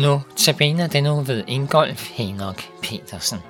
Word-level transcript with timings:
Nu 0.00 0.20
tabiner 0.36 0.86
den 0.86 1.04
nu 1.04 1.20
ved 1.20 1.44
Ingolf 1.46 2.10
Henok 2.10 2.62
Petersen. 2.82 3.49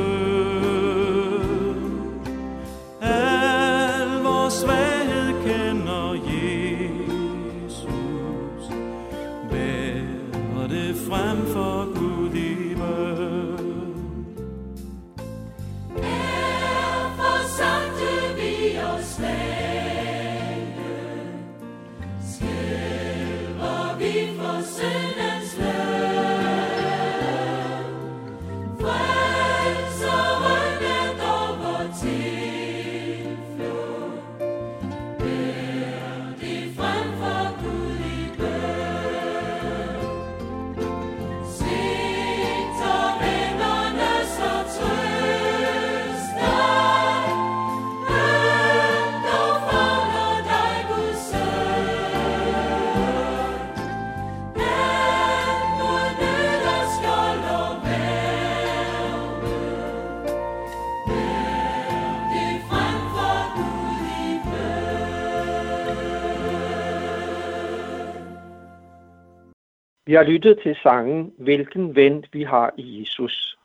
har 70.13 70.23
lyttet 70.23 70.59
til 70.63 70.75
sangen 70.83 71.33
Hvilken 71.37 71.95
ven 71.95 72.25
vi 72.31 72.43
har 72.43 72.73
i 72.77 72.99
Jesus. 72.99 73.57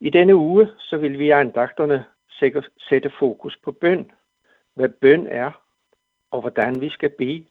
I 0.00 0.10
denne 0.10 0.36
uge 0.36 0.68
så 0.78 0.96
vil 0.96 1.18
vi 1.18 1.26
i 1.26 1.30
andagterne 1.30 2.04
sætte 2.88 3.10
fokus 3.18 3.56
på 3.56 3.72
bøn, 3.72 4.10
hvad 4.74 4.88
bøn 4.88 5.26
er 5.26 5.50
og 6.30 6.40
hvordan 6.40 6.80
vi 6.80 6.88
skal 6.88 7.10
bede. 7.10 7.46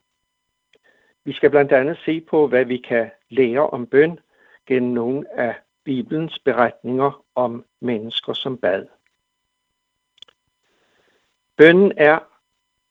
Vi 1.23 1.33
skal 1.33 1.49
blandt 1.49 1.71
andet 1.71 1.97
se 2.05 2.21
på, 2.21 2.47
hvad 2.47 2.65
vi 2.65 2.77
kan 2.77 3.11
lære 3.29 3.69
om 3.69 3.87
bøn 3.87 4.19
gennem 4.65 4.91
nogle 4.91 5.39
af 5.39 5.55
Bibelens 5.83 6.39
beretninger 6.39 7.23
om 7.35 7.65
mennesker 7.79 8.33
som 8.33 8.57
bad. 8.57 8.85
Bønnen 11.57 11.93
er 11.97 12.19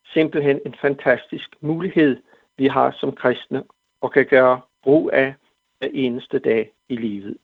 simpelthen 0.05 0.61
en 0.67 0.75
fantastisk 0.81 1.57
mulighed, 1.61 2.23
vi 2.57 2.67
har 2.67 2.91
som 2.91 3.13
kristne 3.13 3.65
og 4.01 4.13
kan 4.13 4.27
gøre 4.27 4.61
brug 4.87 5.11
af 5.13 5.35
hver 5.79 5.89
eneste 5.93 6.39
dag 6.39 6.73
i 6.89 6.97
livet. 6.97 7.39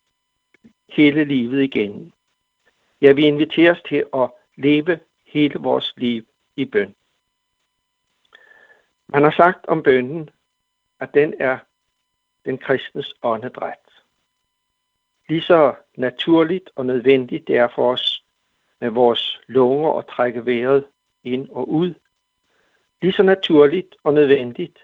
Hele 0.89 1.25
livet 1.25 1.63
igen. 1.63 2.13
Ja, 3.01 3.13
vi 3.13 3.27
inviteres 3.27 3.79
til 3.89 4.05
at 4.15 4.31
leve 4.57 5.01
hele 5.27 5.59
vores 5.59 5.95
liv 5.97 6.27
i 6.57 6.65
bøn. 6.65 6.95
Man 9.09 9.23
har 9.23 9.31
sagt 9.31 9.67
om 9.67 9.83
bønnen, 9.83 10.31
at 11.01 11.15
den 11.15 11.35
er 11.39 11.59
den 12.45 12.59
kristnes 12.59 13.15
åndedræt. 13.23 13.87
Lige 15.29 15.43
så 15.43 15.75
naturligt 15.97 16.71
og 16.75 16.87
nødvendigt 16.87 17.49
det 17.49 17.57
er 17.57 17.69
for 17.75 17.93
os 17.93 18.25
med 18.81 18.91
vores 18.91 19.41
lunger 19.47 19.99
at 19.99 20.07
trække 20.07 20.47
vejret 20.47 20.85
ind 21.25 21.49
og 21.51 21.69
ud, 21.69 21.95
lige 23.03 23.13
så 23.13 23.23
naturligt 23.23 23.97
og 24.05 24.15
nødvendigt 24.15 24.79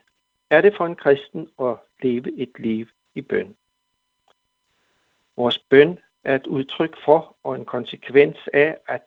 er 0.51 0.61
det 0.61 0.77
for 0.77 0.87
en 0.87 0.97
kristen 0.97 1.51
at 1.61 1.77
leve 2.03 2.39
et 2.39 2.59
liv 2.59 2.87
i 3.15 3.21
bøn. 3.21 3.57
Vores 5.37 5.59
bøn 5.59 5.99
er 6.25 6.35
et 6.35 6.47
udtryk 6.47 6.97
for 7.05 7.37
og 7.43 7.55
en 7.55 7.65
konsekvens 7.65 8.37
af, 8.53 8.79
at 8.87 9.07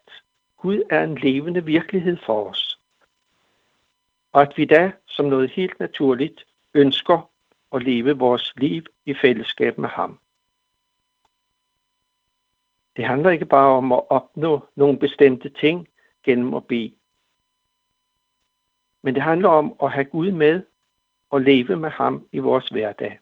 Gud 0.57 0.83
er 0.89 1.03
en 1.03 1.17
levende 1.17 1.65
virkelighed 1.65 2.17
for 2.25 2.49
os. 2.49 2.79
Og 4.31 4.41
at 4.41 4.53
vi 4.57 4.65
da 4.65 4.91
som 5.05 5.25
noget 5.25 5.51
helt 5.51 5.79
naturligt 5.79 6.45
ønsker 6.73 7.29
at 7.71 7.83
leve 7.83 8.17
vores 8.17 8.53
liv 8.57 8.83
i 9.05 9.13
fællesskab 9.13 9.77
med 9.77 9.89
ham. 9.89 10.19
Det 12.95 13.05
handler 13.05 13.29
ikke 13.29 13.45
bare 13.45 13.77
om 13.77 13.91
at 13.91 14.03
opnå 14.09 14.67
nogle 14.75 14.99
bestemte 14.99 15.49
ting 15.49 15.87
gennem 16.23 16.53
at 16.53 16.67
bede. 16.67 16.94
Men 19.01 19.15
det 19.15 19.23
handler 19.23 19.49
om 19.49 19.75
at 19.83 19.91
have 19.91 20.05
Gud 20.05 20.31
med 20.31 20.63
og 21.31 21.42
leve 21.42 21.75
med 21.75 21.89
ham 21.89 22.28
i 22.31 22.39
vores 22.39 22.68
hverdag. 22.68 23.19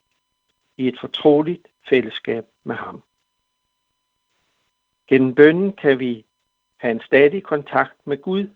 I 0.78 0.88
et 0.88 1.00
fortroligt 1.00 1.68
fællesskab 1.90 2.46
med 2.64 2.76
ham. 2.76 3.04
Gennem 5.08 5.36
bønnen 5.36 5.74
kan 5.74 6.00
vi 6.00 6.26
have 6.78 6.92
en 6.92 7.02
stadig 7.02 7.44
kontakt 7.44 8.08
med 8.08 8.22
Gud, 8.22 8.50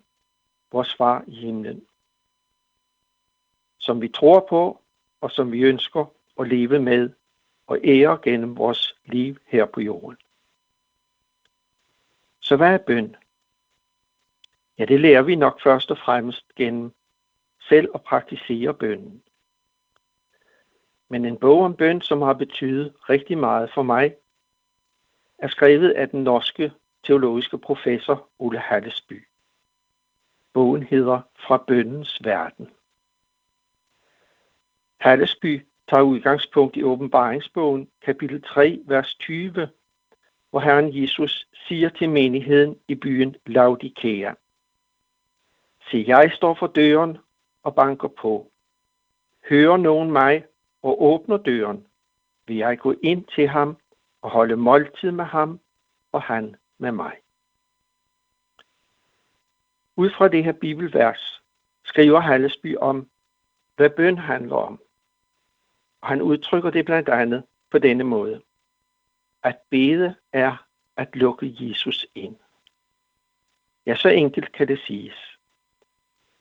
vores 0.72 0.96
far 0.96 1.24
i 1.28 1.36
himlen. 1.36 1.86
Som 3.78 4.02
vi 4.02 4.08
tror 4.08 4.46
på 4.50 4.82
og 5.22 5.32
som 5.32 5.52
vi 5.52 5.62
ønsker 5.62 6.06
at 6.40 6.48
leve 6.48 6.80
med 6.80 7.10
og 7.68 7.80
ære 7.84 8.20
gennem 8.24 8.58
vores 8.58 8.96
liv 9.06 9.38
her 9.46 9.66
på 9.66 9.82
jorden. 9.82 10.18
Så 12.40 12.56
hvad 12.56 12.74
er 12.74 12.78
bøn? 12.78 13.16
Ja, 14.78 14.86
det 14.86 15.00
lærer 15.00 15.22
vi 15.22 15.36
nok 15.36 15.62
først 15.62 15.92
og 15.92 15.98
fremmest 15.98 16.56
gennem 16.56 16.92
selv 17.60 17.90
at 17.96 18.02
praktisere 18.02 18.74
bønnen. 18.74 19.24
Men 21.10 21.26
en 21.26 21.38
bog 21.38 21.62
om 21.64 21.76
bøn, 21.76 22.02
som 22.02 22.22
har 22.22 22.34
betydet 22.34 22.94
rigtig 23.10 23.38
meget 23.38 23.72
for 23.74 23.84
mig, 23.84 24.16
er 25.38 25.48
skrevet 25.48 25.92
af 25.92 26.10
den 26.10 26.24
norske 26.24 26.72
teologiske 27.04 27.58
professor 27.58 28.30
Ole 28.40 28.60
Hallesby. 28.60 29.28
Bogen 30.54 30.84
hedder 30.84 31.22
Fra 31.36 31.64
bønnens 31.68 32.24
verden. 32.24 32.70
Hallesby 34.98 35.66
tager 35.90 36.04
udgangspunkt 36.04 36.76
i 36.76 36.84
åbenbaringsbogen, 36.84 37.90
kapitel 38.02 38.42
3, 38.42 38.82
vers 38.86 39.16
20, 39.16 39.70
hvor 40.50 40.60
Herren 40.60 41.02
Jesus 41.02 41.48
siger 41.68 41.90
til 41.90 42.10
menigheden 42.10 42.80
i 42.88 42.96
byen 42.96 43.36
Laodikea. 43.46 44.34
Se, 45.92 46.04
jeg 46.08 46.32
står 46.36 46.54
for 46.54 46.68
døren 46.68 47.18
og 47.64 47.76
banker 47.76 48.08
på. 48.08 48.52
Hører 49.50 49.78
nogen 49.78 50.12
mig 50.12 50.44
og 50.84 51.04
åbner 51.04 51.38
døren, 51.38 51.88
vil 52.48 52.58
jeg 52.58 52.80
gå 52.80 52.96
ind 53.04 53.26
til 53.36 53.48
ham 53.48 53.78
og 54.22 54.30
holde 54.30 54.56
måltid 54.56 55.12
med 55.12 55.26
ham 55.26 55.60
og 56.12 56.22
han 56.22 56.56
med 56.78 56.92
mig. 56.92 57.18
Ud 59.96 60.10
fra 60.10 60.28
det 60.28 60.44
her 60.44 60.52
bibelvers 60.52 61.42
skriver 61.84 62.20
Hallesby 62.20 62.78
om, 62.78 63.10
hvad 63.76 63.90
bøn 63.90 64.18
handler 64.18 64.56
om. 64.56 64.82
Og 66.02 66.08
han 66.08 66.22
udtrykker 66.22 66.70
det 66.70 66.86
blandt 66.86 67.10
andet 67.10 67.44
på 67.72 67.78
denne 67.78 68.04
måde. 68.04 68.42
At 69.44 69.58
bede 69.70 70.16
er 70.32 70.68
at 70.98 71.16
lukke 71.16 71.56
Jesus 71.60 72.08
ind. 72.16 72.36
Ja, 73.86 73.96
så 73.96 74.10
enkelt 74.10 74.52
kan 74.52 74.68
det 74.68 74.80
siges. 74.80 75.38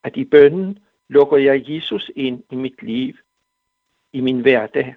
At 0.03 0.17
i 0.17 0.25
bønnen 0.25 0.79
lukker 1.09 1.37
jeg 1.37 1.71
Jesus 1.71 2.11
ind 2.17 2.45
i 2.51 2.55
mit 2.55 2.83
liv, 2.83 3.15
i 4.13 4.21
min 4.21 4.41
hverdag, 4.41 4.95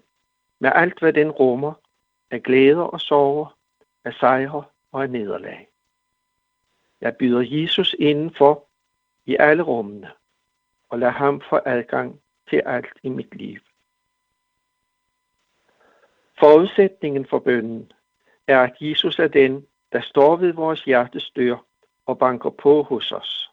med 0.60 0.72
alt 0.76 1.00
hvad 1.00 1.14
den 1.14 1.32
rummer 1.32 1.74
af 2.32 2.44
glæder 2.44 2.82
og 2.82 3.02
sorger, 3.02 3.58
af 4.04 4.14
sejre 4.14 4.64
og 4.92 5.04
af 5.04 5.10
nederlag. 5.10 5.68
Jeg 7.02 7.16
byder 7.18 7.42
Jesus 7.48 7.96
indenfor 8.00 8.68
i 9.26 9.36
alle 9.40 9.64
rummene, 9.64 10.12
og 10.90 11.00
lad 11.00 11.12
ham 11.12 11.42
få 11.50 11.60
adgang 11.66 12.22
til 12.50 12.62
alt 12.66 12.94
i 13.04 13.10
mit 13.10 13.36
liv. 13.36 13.60
Forudsætningen 16.40 17.26
for 17.26 17.40
bønnen 17.40 17.92
er, 18.48 18.60
at 18.60 18.76
Jesus 18.82 19.20
er 19.20 19.28
den, 19.28 19.68
der 19.92 20.02
står 20.02 20.36
ved 20.36 20.54
vores 20.54 20.84
hjertes 20.84 21.32
dør 21.36 21.58
og 22.06 22.18
banker 22.18 22.50
på 22.50 22.84
hos 22.84 23.12
os. 23.12 23.52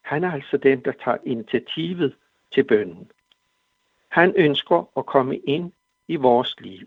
Han 0.00 0.24
er 0.24 0.32
altså 0.32 0.56
den, 0.56 0.84
der 0.84 0.92
tager 1.04 1.18
initiativet 1.24 2.16
til 2.52 2.64
bønnen. 2.64 3.10
Han 4.12 4.34
ønsker 4.36 4.90
at 4.96 5.06
komme 5.06 5.38
ind 5.38 5.72
i 6.08 6.16
vores 6.16 6.60
liv. 6.60 6.86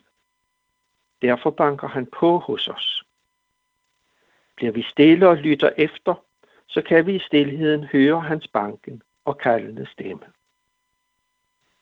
Derfor 1.21 1.49
banker 1.49 1.87
han 1.87 2.05
på 2.05 2.37
hos 2.37 2.67
os. 2.67 3.03
Bliver 4.55 4.71
vi 4.71 4.81
stille 4.81 5.29
og 5.29 5.37
lytter 5.37 5.69
efter, 5.77 6.15
så 6.67 6.81
kan 6.81 7.05
vi 7.05 7.15
i 7.15 7.19
stillheden 7.19 7.83
høre 7.83 8.21
hans 8.21 8.47
banken 8.47 9.03
og 9.25 9.37
kaldende 9.37 9.85
stemme. 9.85 10.25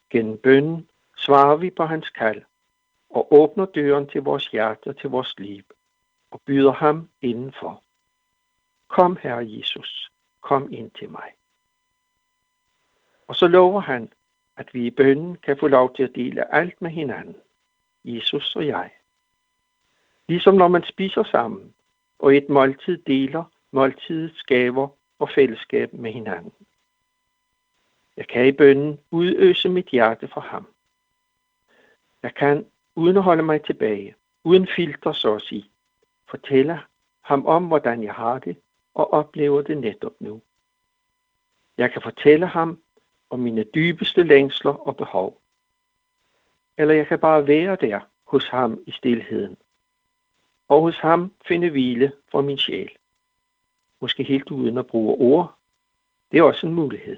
Gennem 0.10 0.38
bønnen 0.38 0.90
svarer 1.18 1.56
vi 1.56 1.70
på 1.70 1.86
hans 1.86 2.10
kald 2.10 2.42
og 3.10 3.34
åbner 3.34 3.66
døren 3.66 4.08
til 4.08 4.22
vores 4.22 4.48
hjerte 4.48 4.88
og 4.88 4.98
til 4.98 5.10
vores 5.10 5.40
liv 5.40 5.64
og 6.32 6.42
byder 6.46 6.72
ham 6.72 7.10
indenfor. 7.22 7.84
Kom, 8.88 9.18
Herre 9.22 9.46
Jesus, 9.50 10.12
kom 10.42 10.74
ind 10.74 10.92
til 10.92 11.10
mig. 11.10 11.32
Og 13.28 13.36
så 13.36 13.48
lover 13.48 13.82
han, 13.82 14.12
at 14.58 14.74
vi 14.74 14.86
i 14.86 14.92
bønnen 14.92 15.36
kan 15.36 15.58
få 15.58 15.68
lov 15.68 15.96
til 15.96 16.04
at 16.04 16.16
dele 16.16 16.56
alt 16.56 16.82
med 16.82 16.92
hinanden, 16.92 17.36
Jesus 18.06 18.56
og 18.56 18.68
jeg. 18.68 18.92
Ligesom 20.28 20.56
når 20.56 20.68
man 20.68 20.84
spiser 20.84 21.24
sammen, 21.24 21.74
og 22.20 22.36
et 22.36 22.50
måltid 22.50 22.98
deler 22.98 23.44
måltidets 23.72 24.44
gaver 24.44 24.88
og 25.20 25.30
fællesskab 25.30 25.94
med 25.94 26.12
hinanden. 26.12 26.54
Jeg 28.18 28.28
kan 28.28 28.48
i 28.48 28.52
bønnen 28.52 29.00
udøse 29.12 29.70
mit 29.70 29.88
hjerte 29.88 30.28
for 30.28 30.42
ham. 30.42 30.68
Jeg 32.24 32.36
kan, 32.36 32.66
uden 32.96 33.18
at 33.18 33.24
holde 33.24 33.44
mig 33.44 33.64
tilbage, 33.64 34.16
uden 34.44 34.68
filter 34.76 35.12
så 35.12 35.36
at 35.36 35.42
sige, 35.42 35.70
fortælle 36.30 36.80
ham 37.22 37.46
om, 37.46 37.68
hvordan 37.68 38.04
jeg 38.04 38.14
har 38.14 38.40
det 38.40 38.58
og 38.94 39.14
oplever 39.14 39.62
det 39.62 39.78
netop 39.78 40.14
nu. 40.20 40.42
Jeg 41.78 41.92
kan 41.92 42.02
fortælle 42.02 42.48
ham 42.48 42.82
om 43.34 43.40
mine 43.40 43.64
dybeste 43.64 44.24
længsler 44.24 44.88
og 44.88 44.98
behov. 44.98 45.42
Eller 46.78 46.94
jeg 46.94 47.08
kan 47.08 47.20
bare 47.20 47.48
være 47.48 47.76
der 47.76 48.00
hos 48.24 48.48
ham 48.48 48.84
i 48.88 48.92
stilheden. 48.92 49.58
Og 50.68 50.82
hos 50.82 50.98
ham 50.98 51.34
finde 51.48 51.70
hvile 51.70 52.12
for 52.32 52.42
min 52.42 52.58
sjæl. 52.58 52.92
Måske 54.00 54.24
helt 54.24 54.52
uden 54.52 54.78
at 54.78 54.88
bruge 54.88 55.16
ord. 55.16 55.56
Det 56.32 56.40
er 56.40 56.44
også 56.44 56.68
en 56.68 56.74
mulighed. 56.74 57.18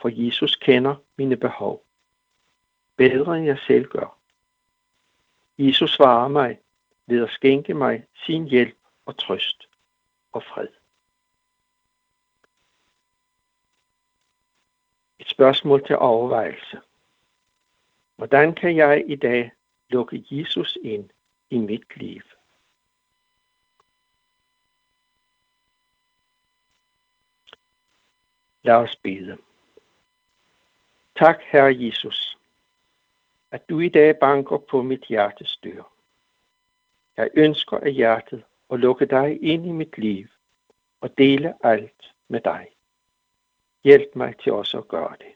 For 0.00 0.10
Jesus 0.12 0.56
kender 0.56 0.94
mine 1.16 1.36
behov. 1.36 1.82
Bedre 2.96 3.36
end 3.36 3.46
jeg 3.46 3.58
selv 3.58 3.88
gør. 3.88 4.18
Jesus 5.58 5.90
svarer 5.90 6.28
mig 6.28 6.58
ved 7.06 7.22
at 7.22 7.30
skænke 7.30 7.74
mig 7.74 8.06
sin 8.14 8.44
hjælp 8.44 8.76
og 9.06 9.18
trøst 9.18 9.68
og 10.32 10.42
fred. 10.42 10.68
Spørgsmål 15.36 15.86
til 15.86 15.96
overvejelse. 15.96 16.80
Hvordan 18.16 18.54
kan 18.54 18.76
jeg 18.76 19.04
i 19.06 19.16
dag 19.16 19.52
lukke 19.88 20.24
Jesus 20.30 20.78
ind 20.82 21.10
i 21.50 21.58
mit 21.58 21.96
liv? 21.96 22.22
Lad 28.62 28.74
os 28.74 28.96
bede. 28.96 29.36
Tak, 31.16 31.40
Herre 31.42 31.76
Jesus, 31.78 32.38
at 33.50 33.68
du 33.68 33.80
i 33.80 33.88
dag 33.88 34.18
banker 34.18 34.58
på 34.58 34.82
mit 34.82 35.04
hjertes 35.04 35.56
dør. 35.56 35.92
Jeg 37.16 37.30
ønsker 37.34 37.76
af 37.78 37.92
hjertet 37.92 38.44
at 38.70 38.80
lukke 38.80 39.06
dig 39.06 39.42
ind 39.42 39.66
i 39.66 39.72
mit 39.72 39.98
liv 39.98 40.26
og 41.00 41.18
dele 41.18 41.54
alt 41.66 42.14
med 42.28 42.40
dig. 42.40 42.75
Hjælp 43.86 44.16
mig 44.16 44.38
til 44.38 44.52
også 44.52 44.78
at 44.78 44.88
gøre 44.88 45.16
det. 45.18 45.34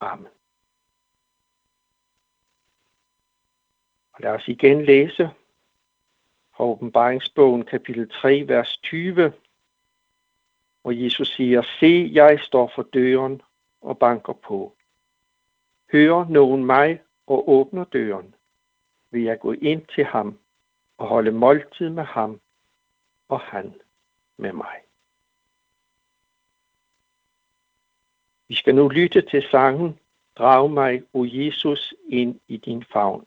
Amen. 0.00 0.28
Og 4.12 4.20
lad 4.20 4.30
os 4.30 4.48
igen 4.48 4.84
læse 4.84 5.30
fra 6.56 6.64
åbenbaringsbogen 6.64 7.64
kapitel 7.64 8.10
3, 8.10 8.44
vers 8.48 8.76
20, 8.76 9.32
hvor 10.82 10.90
Jesus 10.90 11.34
siger, 11.36 11.62
Se, 11.62 12.10
jeg 12.12 12.40
står 12.40 12.72
for 12.74 12.82
døren 12.82 13.42
og 13.80 13.98
banker 13.98 14.32
på. 14.32 14.76
Hører 15.92 16.28
nogen 16.28 16.64
mig 16.64 17.02
og 17.26 17.48
åbner 17.48 17.84
døren, 17.84 18.34
vil 19.10 19.22
jeg 19.22 19.40
gå 19.40 19.52
ind 19.52 19.86
til 19.86 20.04
ham 20.04 20.38
og 20.98 21.06
holde 21.06 21.32
måltid 21.32 21.90
med 21.90 22.04
ham 22.04 22.40
og 23.28 23.40
han 23.40 23.74
med 24.36 24.52
mig. 24.52 24.89
Vi 28.50 28.54
skal 28.54 28.74
nu 28.74 28.88
lytte 28.88 29.20
til 29.20 29.42
sangen 29.50 29.98
Drag 30.38 30.70
mig, 30.70 31.02
o 31.12 31.24
Jesus, 31.24 31.94
ind 32.08 32.40
i 32.48 32.56
din 32.56 32.84
favn. 32.92 33.24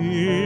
e 0.00 0.43